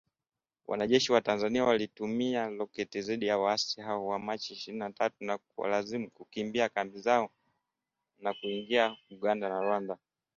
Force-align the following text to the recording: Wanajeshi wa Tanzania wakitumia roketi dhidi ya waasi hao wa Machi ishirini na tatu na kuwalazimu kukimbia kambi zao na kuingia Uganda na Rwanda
Wanajeshi 0.67 1.11
wa 1.11 1.21
Tanzania 1.21 1.63
wakitumia 1.65 2.49
roketi 2.49 3.01
dhidi 3.01 3.25
ya 3.27 3.37
waasi 3.37 3.81
hao 3.81 4.07
wa 4.07 4.19
Machi 4.19 4.53
ishirini 4.53 4.79
na 4.79 4.91
tatu 4.91 5.15
na 5.19 5.37
kuwalazimu 5.37 6.09
kukimbia 6.11 6.69
kambi 6.69 6.99
zao 6.99 7.29
na 8.19 8.33
kuingia 8.33 8.97
Uganda 9.11 9.49
na 9.49 9.59
Rwanda 9.61 9.97